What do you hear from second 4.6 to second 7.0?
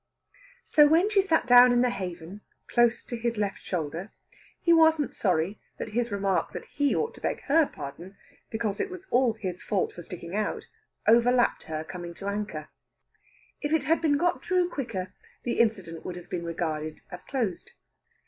wasn't sorry that his remark that he